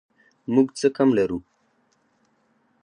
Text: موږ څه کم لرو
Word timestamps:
موږ 0.53 0.67
څه 0.79 0.87
کم 0.97 1.09
لرو 1.17 1.39